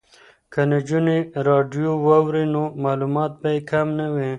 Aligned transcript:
که 0.53 0.61
نجونې 0.71 1.17
راډیو 1.47 1.91
واوري 2.07 2.45
نو 2.53 2.63
معلومات 2.83 3.31
به 3.41 3.49
یې 3.55 3.61
کم 3.71 3.87
نه 3.99 4.07
وي. 4.13 4.29